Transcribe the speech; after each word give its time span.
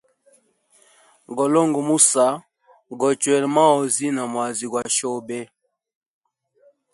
Golonga 1.35 1.79
musa, 1.87 2.27
gochwela 2.99 3.47
maozi 3.55 4.05
na 4.15 4.23
mwazi 4.31 4.65
gwa 4.71 4.83
shobe. 4.95 5.39